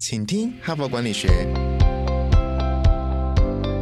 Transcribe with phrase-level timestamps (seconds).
[0.00, 1.26] 请听哈佛管理学。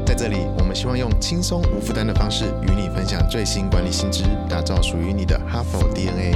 [0.07, 6.32] 在这里，我们希望用轻松无负担的方式与你分享最新管理新知，打造属于你的哈佛 DNA。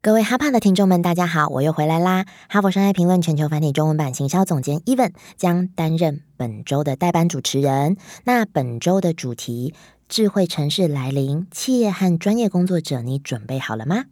[0.00, 2.24] 各位哈帕的听众们，大家好，我又回来啦！
[2.48, 7.98] 哈佛商业评论全球繁体中文版行销总监 Even 将担任本周的代班主持人。
[8.24, 9.74] 那本周的主题：
[10.10, 14.06] 智慧城市来临，企业和专业工作者，你准备好了吗？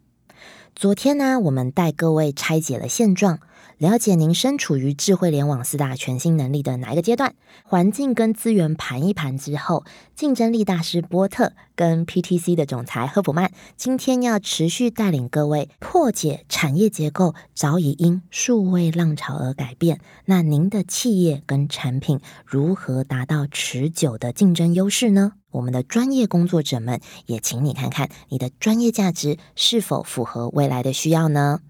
[0.73, 3.39] 昨天呢，我们带各位拆解了现状。
[3.77, 7.35] 了解您身处于智慧联网四大全新能力的哪一个阶段？
[7.65, 9.83] 环境跟资源盘一盘之后，
[10.15, 19.99] 竞争力大师波特跟 PTC 的总裁赫普曼今天要持续带领各位破解产业结构早已因数位浪潮而改变。
[20.23, 25.33] 那您的企业跟产品如何达到持久的竞争优势呢？
[25.51, 31.61] 我们的专业工作者们也请你看看你的专业价值是否符合未来的需要呢？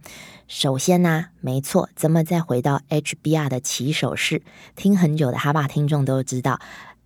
[0.48, 4.42] 首先呢，没错，咱们再回到 HBR 的起手式，
[4.76, 6.60] 听很久的哈巴听众都知道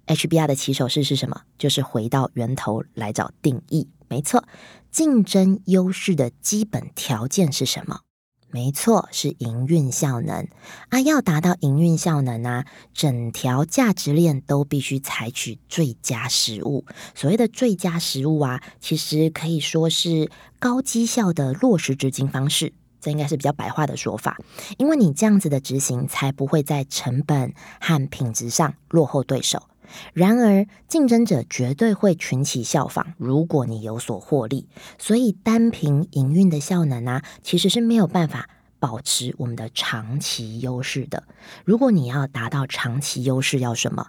[0.07, 1.41] ，HBR 的起手式是什么？
[1.57, 3.89] 就是回到源头来找定义。
[4.07, 4.45] 没错，
[4.91, 7.99] 竞争优势的基本条件是什么？
[8.53, 10.47] 没错，是营运效能
[10.89, 11.01] 啊！
[11.01, 16.85] 要达到营运效能啊，整条价值链都必须采取最佳食物。
[17.15, 22.73] 所谓的最佳食物啊，其实可以说是高绩效的落实执行方式。
[23.01, 24.37] 这应该是比较白话的说法，
[24.77, 29.63] 因为你这样子的执行，才不会在成本和品质上落后对手。
[30.13, 33.13] 然而，竞争者绝对会群起效仿。
[33.17, 34.67] 如果你有所获利，
[34.97, 41.23] 所以单凭营运的效能啊，其实是没有办法保持我们的长期优势的。
[41.65, 44.07] 如果你要达到长期优势，要什么？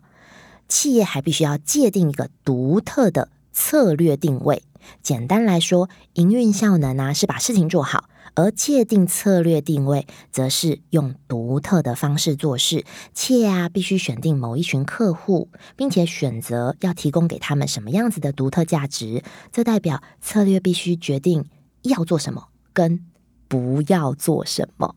[0.66, 4.62] 企业还必须要界定一个独特的策略定位。
[5.02, 8.08] 简单来说，营运效能啊，是把事情做好。
[8.34, 12.84] 而界定策略定位，则是用独特的方式做事。
[13.12, 19.22] 企业啊，必须选定某一群客户，并且选择要提供给他们什么样子的独特价值。
[19.52, 21.44] 这代表策略必须决定
[21.82, 23.04] 要做什么，跟
[23.46, 24.96] 不要做什么。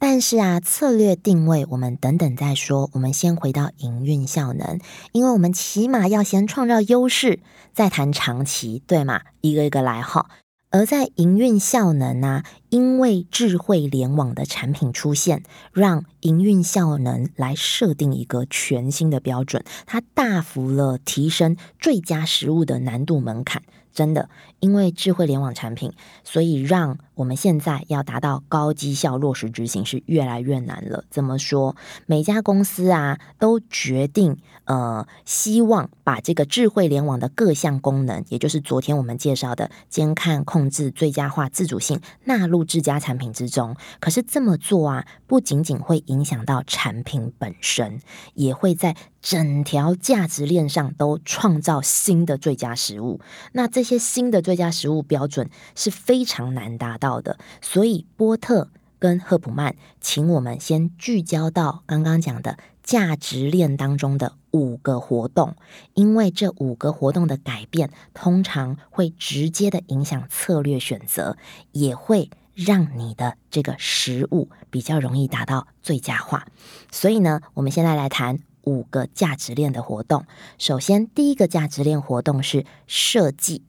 [0.00, 2.88] 但是啊，策略定位我们等等再说。
[2.92, 4.78] 我们先回到营运效能，
[5.10, 7.40] 因为我们起码要先创造优势，
[7.74, 9.22] 再谈长期，对吗？
[9.40, 10.30] 一个一个来哈。
[10.70, 15.42] 而在营运效能啊，因为智慧联网的产品出现，
[15.72, 23.62] 让营运效能来设定一个全新的标准，它大幅了提升最佳食物的难度门槛。
[23.94, 24.28] 真的，
[24.60, 25.92] 因为智慧联网产品，
[26.22, 31.02] 所以让我们现在要达到高绩效落实执行是越来越难了。
[31.10, 31.74] 怎么说？
[32.06, 34.36] 每家公司啊，都决定
[34.66, 43.74] 呃，希望把这个智慧联网的各项功能，也就是昨天我们介绍的监看、控制、最佳化、自主性，纳入自家产品之中。
[43.98, 48.00] 可是这么做啊，不仅仅会影响到产品本身，
[48.34, 48.94] 也会在。
[49.20, 53.20] 整条价值链上都创造新的最佳食物，
[53.52, 57.38] 那这些新的最佳食物标准是非常难达到好的。
[57.62, 65.56] 所以波特跟赫普曼，请我们先聚焦到刚刚讲的价值链当中的五个活动，
[65.94, 71.38] 因为这五个活动的改变，通常会直接的影响策略选择，
[71.72, 76.46] 也会让你的这个食物比较容易达到最佳化。
[76.92, 78.40] 所以呢，我们现在来谈。
[78.64, 80.26] 五个价值链的活动，
[80.58, 83.62] 首先第一个价值链活动是设计。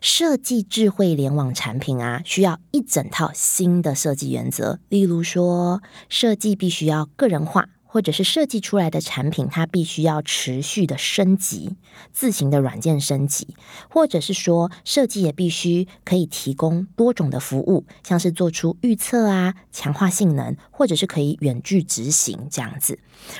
[0.00, 4.80] 设计智慧联网产品啊，需要一整套新的设计原则。
[4.88, 7.70] 例如说，设计必须要个人化。
[7.88, 11.76] 或者是设计出来的产品，它必须要持续的升级，
[12.12, 13.56] 自行的软件升级，
[13.88, 22.98] 或者是说设计也必须可以提供多种的服务，像是做出预测啊、强化性能，或者是可以远距执行这样子。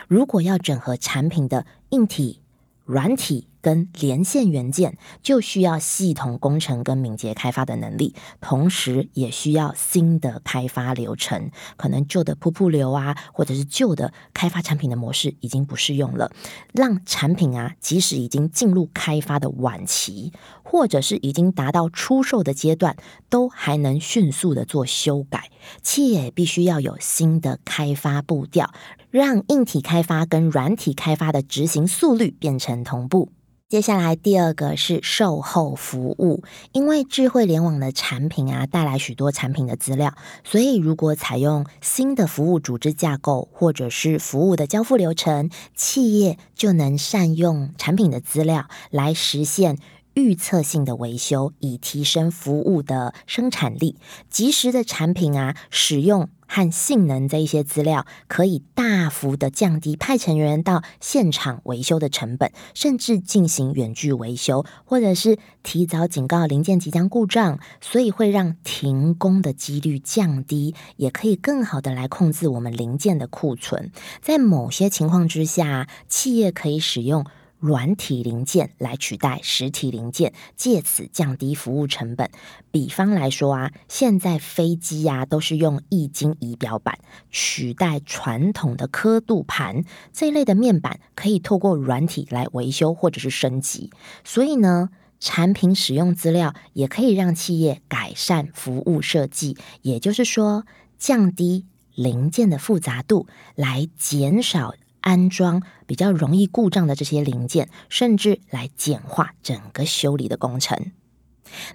[0.09, 2.41] 如果要整合产品的硬体、
[2.87, 3.49] 软体。
[3.67, 11.51] 跟连线元件就需要系统工程跟敏捷开发的能力，同时也需要新的开发流程。
[11.77, 16.31] 可能旧的瀑布流啊，或者是旧的开发产品的模式已经不适用了，
[16.73, 22.97] 让产品啊，即使已经进入开发的晚期，或者是已经达到出售的阶段，
[23.29, 25.51] 都还能迅速的做修改。
[25.83, 28.73] 企业必须要有新的开发步调，
[29.11, 33.33] 让硬体开发跟软体开发的执行速率变成同步。
[33.69, 40.15] 接下来第二个是售后服务，因为智慧联网的产品啊，带来许多产品的资料，
[40.45, 49.79] 所以如果采用新的服务组织架构或者是服务的交付流程，企业就能善用产品的资料来实现
[50.15, 53.97] 预测性的维修，以提升服务的生产力。
[54.31, 73.91] 及时的产品啊，使用和性能这一些资料，可以大幅的降低派成员到现场维修的成本，甚至进行远距维修，或者是提早警告零件即将故障，所以会让停工的几率降低，也可以更好的来控制我们零件的库存。
[74.21, 77.25] 在某些情况之下，企业可以使用。
[77.67, 82.31] 软体零件来取代实体零件，借此降低服务成本。
[82.71, 86.99] 比方来说啊，现在飞机啊都是用液晶仪表板
[87.31, 89.83] 取代传统的刻度盘
[90.13, 93.91] 这一类的面板，可以透过软体来维修或者是升级。
[94.23, 100.65] 所以呢，产品使用资料也可以让企业改善服务设计，也就是说，
[100.99, 104.75] 降低零件的复杂度，来减少。
[105.07, 110.91] 安装比较容易故障的这些零件，甚至来简化整个修理的工程。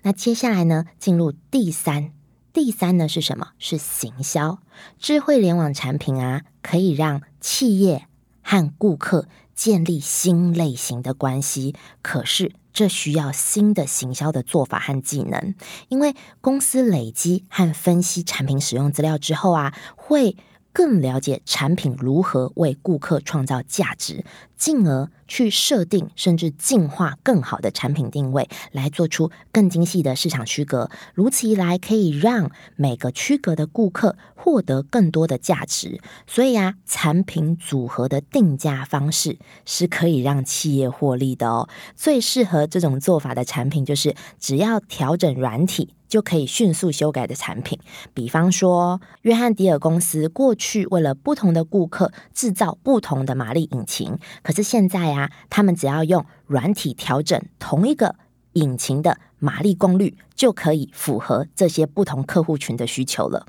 [0.02, 2.12] 那接下来呢，进入第三，
[2.52, 3.52] 第三呢是什么？
[3.58, 4.60] 是行销。
[5.00, 8.06] 智慧联网产品啊，可以让企业
[8.44, 11.74] 和顾客建立新类型的关系。
[12.02, 15.56] 可是这需要新的行销的做法和技能，
[15.88, 20.36] 因为公司累积和分析产品使用资料之后啊，会。
[20.74, 24.24] 更了解产品如何为顾客创造价值，
[24.58, 30.90] 进而去设定甚至进化更好的产品定位，来做出更精细的市场区隔。
[31.14, 36.02] 如此一来，可以让每个区隔的顾客获得更多的价值。
[36.28, 41.70] 所以啊，产品组合的定价方式是可以让企业获利的哦。
[41.96, 45.96] 最适合这种做法的产品，就是只要调整软体。
[46.12, 47.80] 就可以迅速修改的产品，
[48.14, 58.16] 比方说约翰迪尔公司过去为了不同的顾客制造不同的马力引擎，可是现在啊啊，他们只要用软体调整同一个
[58.54, 63.46] 引擎的马力功率，就可以符合这些不同客户群的需求了。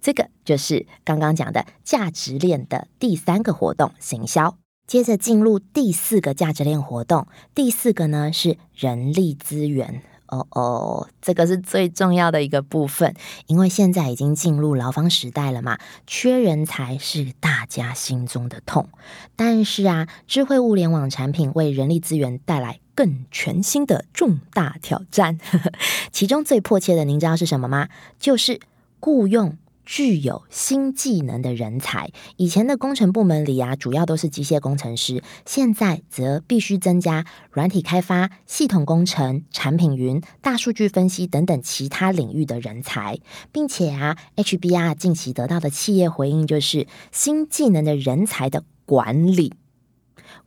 [0.00, 4.58] 这个就是刚刚讲的价值链的第三个活动——行销。
[4.86, 10.02] 接着进入第四个价值链活动，第四个呢是人力资源。
[10.28, 13.14] 哦哦，这个是最重要的一个部分，
[13.46, 18.88] 因为现在已经进入劳方时代了嘛，缺人才是大家心中的痛。
[19.36, 25.38] 但是啊，智慧物联网产品为人力资源带来更全新的重大挑战，
[26.12, 27.88] 其中最迫切的，您知道是什么吗？
[28.18, 28.60] 就是
[29.00, 29.56] 雇佣。
[29.90, 43.18] 具有新技能的人才，以前的工程部门里啊，主要都是机械工程师，现在则必须增加软体开发、系统工程、产品云、大数据分析等等其他领域的人才，
[43.50, 49.54] 并且啊，HBR 近期得到的企业回应就是，新技能的人才的管理，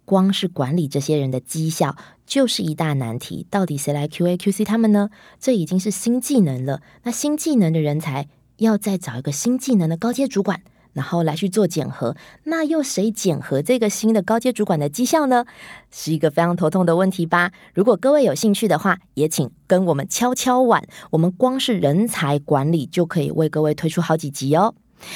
[0.06, 1.96] 光是管理这些人的绩效
[2.28, 3.48] 就是一大难题。
[3.50, 5.10] 到底谁来 QA QC 他们呢？
[5.40, 8.28] 这已经是新技能了，那新技能的人才。
[8.62, 10.62] 要再找一个新技能的高阶主管，
[10.94, 15.46] 然后来去做检核，那又谁检核这个新的高阶主管的绩效呢？
[15.90, 17.52] 是一个非常头痛的问题吧？
[17.74, 24.76] 如果各位有兴趣的话，也请跟我们敲敲碗，我们光是人才管理就可以为各位推出好几集哦。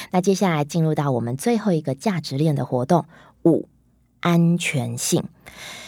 [0.09, 3.06] 那接下来进入到我们最后一个价值链的活动
[3.44, 3.69] 五，
[4.25, 5.24] 安全性。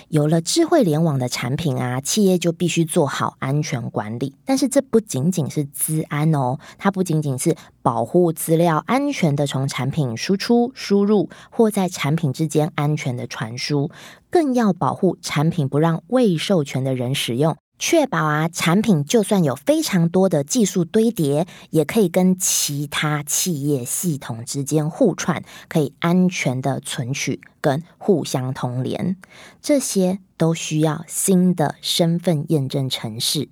[0.10, 4.36] 有了智慧联网的产品啊，企业就必须做好安全管理。
[4.45, 13.89] 但是这不仅仅是资安哦，它不仅仅是保护资料安全的从产品输出、输入或在产品之间安全的传输，
[14.29, 17.58] 更要保护产品不让未授权的人使用。
[17.79, 29.15] 确保啊，产品就算有非常多的技术堆叠，也可以跟其他企业系统之间互串，可以安全的存取跟互相通联。
[29.62, 33.50] 这些都需要新的身份验证程式，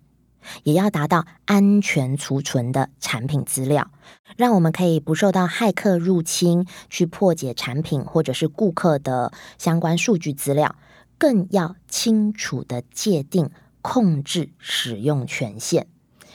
[0.63, 3.91] 也要达到安全储存的产品资料，
[4.37, 10.75] 让我们可以不受到骇客入侵，去破解产品或者是顾客的相关数据资料，
[11.19, 13.51] 更要清楚的界定。
[13.87, 15.85] 控制使用权限，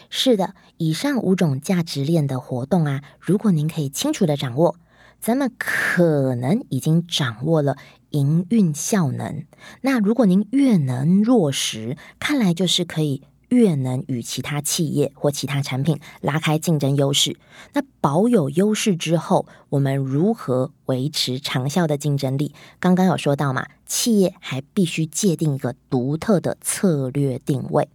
[0.09, 4.77] 是的，以上五种价值链的活动啊，如果您可以清楚的掌握，
[5.19, 7.77] 咱们可能已经掌握了
[8.11, 9.45] 营运效能。
[9.81, 17.37] 那如果您越能落实，看来就是可以越能与其他企业或其他产品拉开竞争优势。
[17.75, 22.55] 那保有优势之后，我们如何维持长效的竞争力？
[22.79, 23.67] 刚刚有说到嘛？
[23.87, 27.89] 企业还必须界定一个独特的策略定位。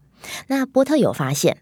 [0.47, 1.57] 那波特有发现，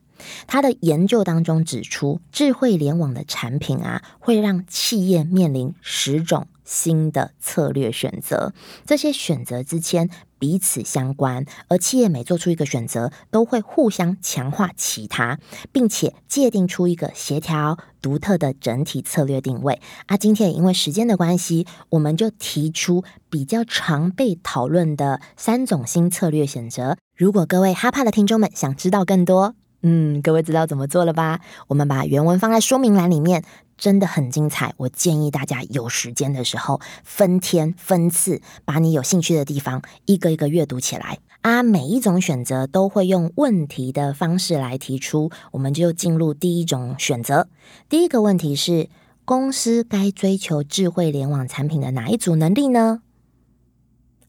[0.47, 8.53] 他的研究当中指出，智慧联网的产品啊，会让企业面临十种新的策略选择，
[8.85, 15.39] 这些选择之间彼此相关，而企业每做出一个选择，都会互相强化其他，
[15.71, 19.81] 并且界定出一个协调、独特的整体策略定位。
[20.07, 26.97] 啊，今天也因为时间的关系，我们就提出比较常被讨论的三种新策略选择。
[27.15, 31.41] 如果各位哈帕的听众们想知道更多，嗯，各位知道怎么做了吧？
[31.67, 33.43] 我们把原文放在说明栏里面。
[33.75, 41.63] 真的很精彩，我建议大家有时间的时候分天分次，把你有兴趣的地方一个一个阅读起来啊。
[41.63, 47.49] 每一种选择都会用问题的方式来提出，我们就进入第一种选择。
[47.89, 48.89] 第一个问题是：
[49.25, 53.01] 公司该追求智慧联网产品的哪一组能力呢？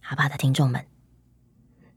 [0.01, 0.87] 好吧，的听众们，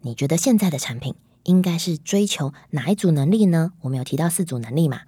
[0.02, 1.16] 你觉得现在的产品
[1.48, 3.74] 应该是追求哪一组能力呢？
[3.82, 5.02] 我们有提到四组能力嘛？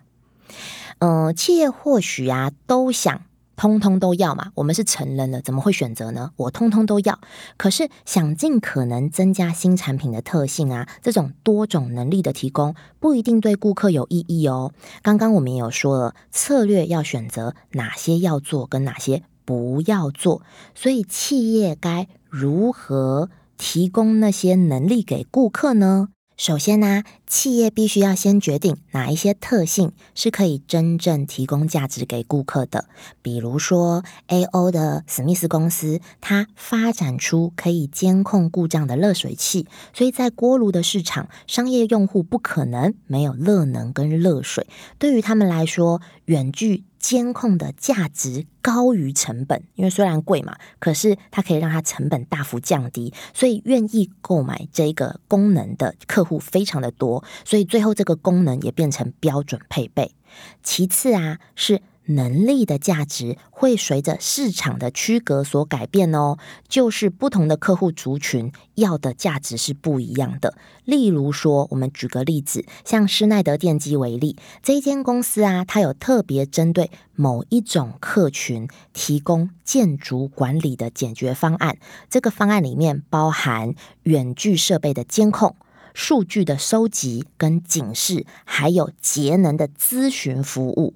[0.98, 3.22] 嗯，企业或许啊都想
[3.55, 4.51] 通通都要嘛。
[4.55, 6.31] 我们是成人了，怎么会选择呢？
[6.36, 7.19] 我通通都要。
[7.55, 14.74] 可是想尽可能增加新产品的特性啊，这种多种能力的提供不一定对顾客有意义哦。
[15.01, 20.41] 刚刚我们也有说了，策略要选择哪些要做跟哪些不要做，
[20.74, 26.10] 所以企业该如何提供那些能力给顾客呢？
[26.39, 32.86] 首先呢，企业必须要先决定哪一些特性是可以真正提供价值给顾客的。
[33.22, 34.72] 比如说，A.O.
[34.72, 44.65] 的史密斯公司，它发展出可以监控故障的热水器，所以在锅炉的市场，商业用户不可能没有热能跟热水。
[44.98, 60.13] 对于他们来说，远距监控的价值高于成本，因为虽然贵嘛，可是它可以让它成本大幅降低，所以愿意购买这个功能的客户非常的多，所以最后这个功能也变成标准配备。
[60.62, 61.82] 其次啊，是。
[62.10, 66.38] 能力的价值会随着市场的区隔所改变哦，
[66.68, 70.56] 就是不同的客户族群要的价值是不一样的。
[70.86, 81.78] 例如说，我们举个例子，像施耐德电机为例，这一间公司啊，它有特别针对某一种客群提供建筑管理的解决方案。
[82.10, 85.56] 这个方案里面包含远距设备的监控、
[85.94, 90.96] 数据的收集跟警示，还有节能的咨询服务。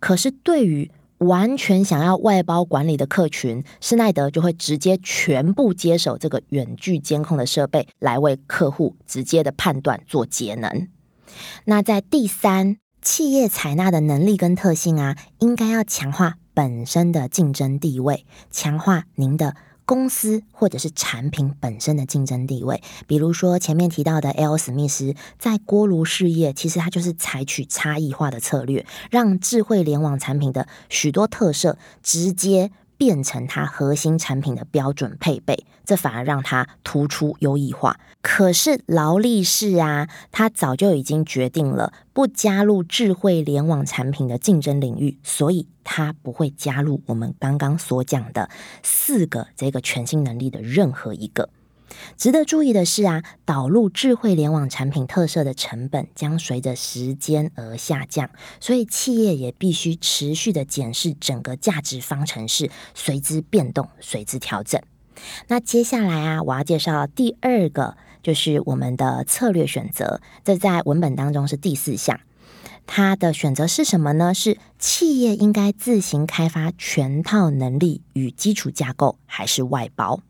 [0.00, 10.88] 可是，对于完全想要外包管理的客群，施耐德就会直接全部接手这个远距监控的设备，来为客户直接的判断做节能。
[11.64, 19.54] 那在第三，企业采纳的能力跟特性啊，应该要强化本身的竞争地位，强化您的。
[19.92, 24.56] 公司或者是产品本身的竞争地位，比如说前面提到的 L.
[24.56, 32.70] 史密斯在锅炉事业，其实它就是采取差异化的策略，让智慧联网产品的许多特色直接。
[33.02, 37.98] 变成它核心产品的标准配备，这反而让它突出优异化。
[38.20, 48.48] 可是劳力士啊，它早就已经决定了不加入智慧联网产品的竞争领域，所以它不会加入我们刚刚所讲的
[48.84, 51.48] 四个这个全新能力的任何一个。
[52.16, 58.30] 值得注意的是啊，导入智慧联网产品特色的成本将随着时间而下降，
[58.60, 64.80] 所以企业也必须持续的检视整个价值方程式，随之变动，随之调整。
[65.48, 72.20] 那接下来啊，我要介绍第二个，就是我们的策略选择，这在文本当中是第四项。
[72.84, 74.34] 它的选择是什么呢？
[74.34, 80.20] 是企业应该自行开发全套能力与基础架构，还是外包？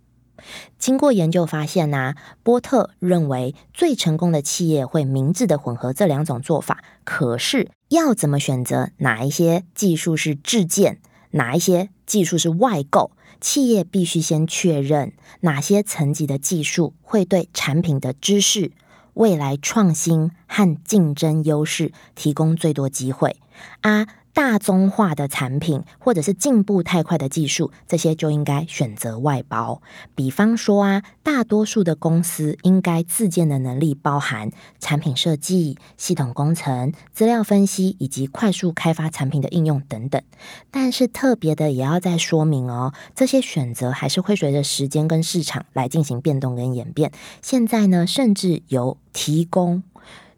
[0.78, 6.82] 经过研究发现呢，波特认为最成功的企业会明智的混合这两种做法。
[7.04, 10.98] 可是要怎么选择哪一些技术是自建，
[11.32, 13.12] 哪一些技术是外购？
[13.40, 18.70] 企业必须先确认哪些层级的技术会对产品的知识、
[19.14, 23.36] 未来创新和竞争优势提供最多机会
[23.80, 24.06] 啊。
[24.34, 29.82] 大宗化的产品，或者是进步太快的技术，这些就应该选择外包。
[30.14, 40.22] 比方说啊，大多数的公司应该自建的能力包含产品设计、系统工程、资料分析以及快速开发产品的应用等等。
[40.70, 47.12] 但是特别的也要再说明哦，这些选择还是会随着时间跟市场来进行变动跟演变。
[47.42, 49.82] 现在呢，甚至有提供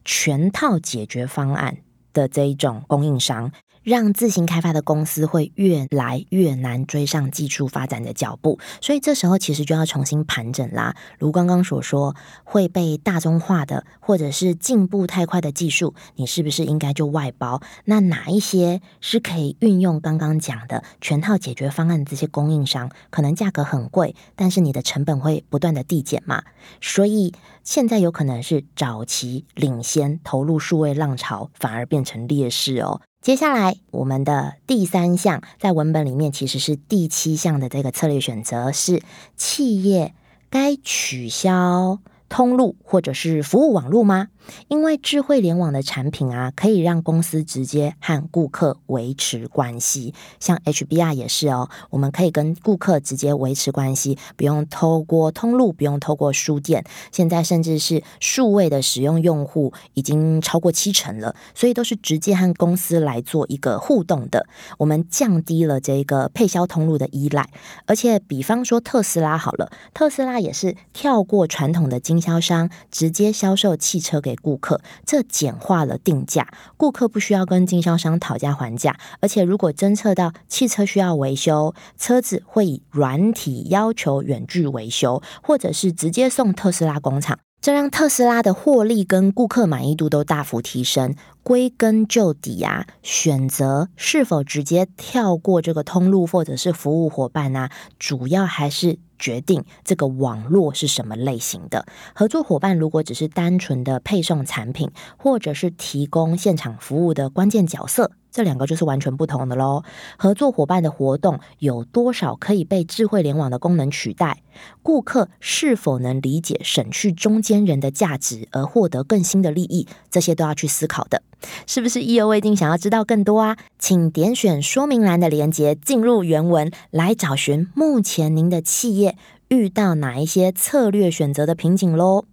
[0.04, 1.78] 全套解决方案
[2.12, 3.52] 的这一种供应商。
[3.84, 8.58] 让自行开发的公司会越来越难追上技术发展的脚步。
[8.80, 10.96] 所以这时候其实就要重新盘整啦。
[11.18, 17.60] 如刚刚所说，会被大众化的或者是进步太快的技术，你是不是应该就外包？
[17.84, 22.04] 那哪一些是可以运用刚刚讲的全套解决方案？
[22.04, 26.42] 这些供应商可能价格很贵，但是你的成本会不断的递减嘛。
[26.80, 33.00] 所以现在有可能是早期领先投入数位浪潮，反而变成劣势哦。
[33.24, 39.00] 接下来我们的第三项在文本里面其实是第七项的这个策略选择是
[39.34, 40.12] 企业
[40.50, 42.00] 该取消。
[42.28, 44.28] 通路或者是服务网络吗？
[44.68, 50.12] 因为智慧联网的产品啊，可以让公司直接和顾客维持关系。
[50.38, 56.84] 像 HBR 也是哦，我们可以跟顾客直接维持关系，不用透过通路，不用透过书店。
[57.10, 64.46] 现在甚至是数位的使用用户已经超过七成了，所以都是直接和公司来做一个互动的。
[64.76, 67.48] 我们降低了这个配销通路的依赖，
[67.86, 72.13] 而且比方说特斯拉好了，特斯拉也是跳过传统的经。
[72.14, 78.96] 经销商直接销售汽车给顾客，这简化了定价，顾客不需要跟经销商讨价还价。
[79.20, 91.16] 而且，如果侦测到汽车需要维修，车子会以软体要求远距维修，或者是直接送特斯拉工厂，这让特斯拉的获利跟顾客满意度都大幅提升。
[91.44, 98.98] 归根究底啊，选择是否直接跳过这个通路或者是服务伙伴啊，主要还是。
[99.16, 102.76] 决定这个网络是什么类型的合作伙伴。
[102.76, 109.84] 如果只是单纯的配送产品，或者是提供现场服务的关键角色，这两个就是完全不同的喽。
[110.18, 114.42] 合作伙伴的活动有多少可以被智慧联网的功能取代？
[114.82, 119.86] 顾客是否能理解省去中间人的价值而获得更新的利益？
[120.10, 121.22] 这些都要去思考的。
[121.66, 122.56] 是不是意犹未尽？
[122.56, 123.56] 想要知道更多啊？
[123.78, 129.16] 请点选说明栏的连接，进入原文来找寻目前您的企业
[129.48, 132.24] 遇到哪一些策略选择的瓶颈喽。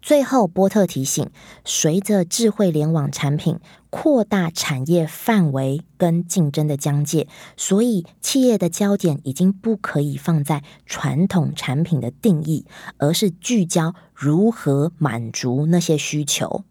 [0.00, 1.28] 最后，波特提醒：
[1.64, 3.58] 随着智慧联网产品
[3.90, 7.26] 扩大产业范围跟竞争的疆界，
[7.56, 12.64] 所以企业的焦点已经不可以放在传统产品的定义，
[12.98, 16.62] 而是聚焦如何满足那些需求。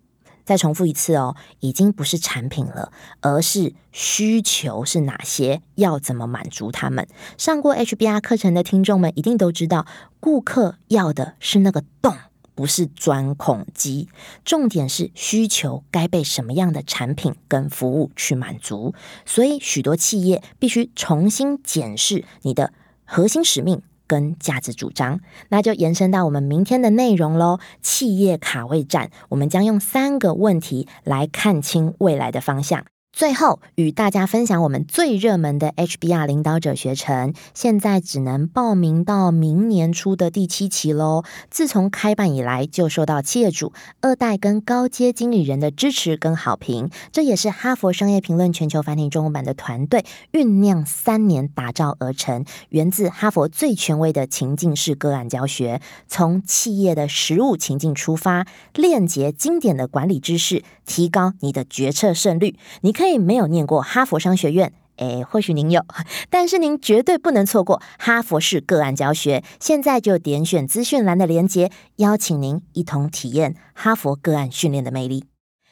[0.46, 7.08] 再重复一次哦，已经不是产品了，而是需求是哪些，要怎么满足他们。
[7.38, 9.86] 上过 HBR 课程的听众们一定都知道，
[10.20, 12.16] 顾客要的是那个洞，
[12.54, 14.08] 不是钻孔机。
[14.46, 18.94] 重点是需求该被什么样的产品跟服务去满足。
[19.26, 22.72] 所以，许多企业必须重新检视你的
[23.04, 23.82] 核心使命。
[24.08, 27.60] 跟价值主张，那就延伸到我们明天的内容喽。
[27.82, 32.86] 企业卡位战，我们将用三个问题来看清未来的方向。
[33.16, 41.24] 最后与大家分享我们最热门的 HBR 领导者学程，现在只能报名到明年初的第七期喽。
[41.50, 46.90] 自从开办以来，就受到企业主、二代跟高阶经理人的支持跟好评。
[47.14, 62.58] 这也是哈佛商业评论全球繁体中文版的团队酝酿三年打造而成，源自哈佛最权威的情境式个案教学，从企业的实务情境出发，链接经典的管理知识，提高你的决策胜率。
[62.82, 65.82] 你可没有念过哈佛商学院，诶，或许您有，
[66.30, 69.44] 但是您绝对不能错过哈佛式个案教学。
[69.60, 75.26] 现在就点选资讯栏的连接，邀请您一同体验哈佛个案训练的魅力。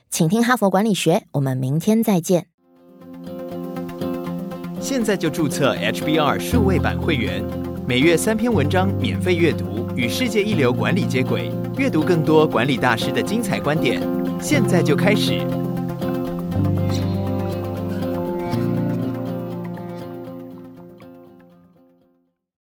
[0.10, 2.46] 请听哈佛管理学，我们明天再见。
[4.80, 7.43] 现在就注册 HBR 数位版会员，
[7.88, 14.02] 每月三篇文章免费阅读，与世界一流管理接轨，阅读更多管理大师的精彩观点。
[14.41, 15.41] 现在就开始。